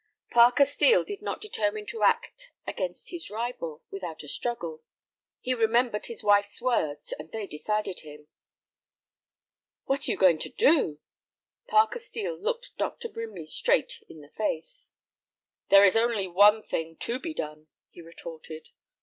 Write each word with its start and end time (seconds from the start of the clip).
Parker 0.31 0.65
Steel 0.65 1.03
did 1.03 1.21
not 1.21 1.41
determine 1.41 1.85
to 1.85 2.01
act 2.01 2.49
against 2.65 3.11
his 3.11 3.29
rival, 3.29 3.83
without 3.91 4.23
a 4.23 4.27
struggle. 4.27 4.81
He 5.41 5.53
remembered 5.53 6.07
his 6.07 6.23
wife's 6.23 6.59
words, 6.59 7.13
and 7.19 7.31
they 7.31 7.45
decided 7.45 7.99
him. 7.99 8.27
"What 9.85 10.07
are 10.07 10.11
you 10.11 10.17
going 10.17 10.39
to 10.39 10.49
do?" 10.49 10.99
Parker 11.67 11.99
Steel 11.99 12.35
looked 12.35 12.75
Dr. 12.79 13.09
Brimley 13.09 13.45
straight 13.45 14.01
in 14.09 14.21
the 14.21 14.31
face. 14.31 14.89
"There 15.69 15.83
is 15.85 15.95
only 15.95 16.25
one 16.27 16.63
thing 16.63 16.95
to 16.95 17.19
be 17.19 17.35
done," 17.35 17.67
he 17.91 18.01
retorted. 18.01 18.69